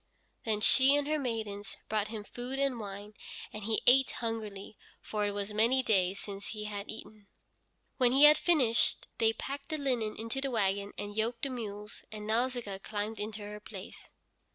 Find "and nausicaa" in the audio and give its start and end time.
12.11-12.79